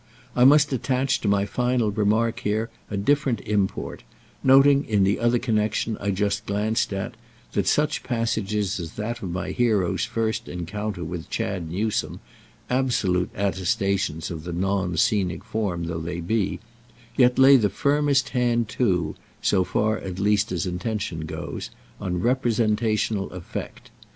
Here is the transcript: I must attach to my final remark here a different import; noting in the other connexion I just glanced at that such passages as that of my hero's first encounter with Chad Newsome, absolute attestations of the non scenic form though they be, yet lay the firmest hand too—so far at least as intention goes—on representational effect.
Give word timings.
I 0.35 0.45
must 0.45 0.73
attach 0.73 1.21
to 1.21 1.27
my 1.27 1.45
final 1.45 1.91
remark 1.91 2.39
here 2.39 2.71
a 2.89 2.97
different 2.97 3.39
import; 3.41 4.01
noting 4.43 4.83
in 4.85 5.03
the 5.03 5.19
other 5.19 5.37
connexion 5.37 5.95
I 6.01 6.09
just 6.09 6.47
glanced 6.47 6.91
at 6.91 7.13
that 7.53 7.67
such 7.67 8.01
passages 8.01 8.79
as 8.79 8.93
that 8.93 9.21
of 9.21 9.29
my 9.29 9.51
hero's 9.51 10.03
first 10.03 10.47
encounter 10.47 11.03
with 11.03 11.29
Chad 11.29 11.69
Newsome, 11.69 12.19
absolute 12.67 13.29
attestations 13.35 14.31
of 14.31 14.43
the 14.43 14.53
non 14.53 14.97
scenic 14.97 15.43
form 15.43 15.83
though 15.83 15.99
they 16.01 16.19
be, 16.19 16.59
yet 17.15 17.37
lay 17.37 17.55
the 17.55 17.69
firmest 17.69 18.29
hand 18.29 18.67
too—so 18.69 19.63
far 19.63 19.99
at 19.99 20.17
least 20.17 20.51
as 20.51 20.65
intention 20.65 21.27
goes—on 21.27 22.19
representational 22.21 23.29
effect. 23.33 23.91